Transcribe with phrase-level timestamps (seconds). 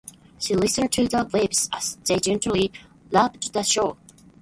[0.39, 2.71] She listened to the waves as they gently
[3.11, 3.97] lapped the shore.